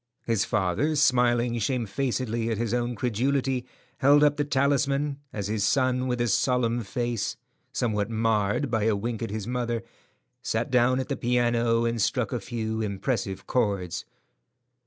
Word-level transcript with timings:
His 0.25 0.45
father, 0.45 0.95
smiling 0.95 1.59
shamefacedly 1.59 2.49
at 2.49 2.57
his 2.57 2.73
own 2.73 2.95
credulity, 2.95 3.67
held 3.99 4.23
up 4.23 4.35
the 4.35 4.43
talisman, 4.43 5.19
as 5.31 5.47
his 5.47 5.63
son, 5.63 6.07
with 6.07 6.19
a 6.21 6.27
solemn 6.27 6.81
face, 6.81 7.37
somewhat 7.71 8.09
marred 8.09 8.71
by 8.71 8.85
a 8.85 8.95
wink 8.95 9.21
at 9.21 9.29
his 9.29 9.45
mother, 9.45 9.83
sat 10.41 10.71
down 10.71 10.99
at 10.99 11.07
the 11.07 11.15
piano 11.15 11.85
and 11.85 12.01
struck 12.01 12.33
a 12.33 12.39
few 12.39 12.81
impressive 12.81 13.45
chords. 13.45 14.05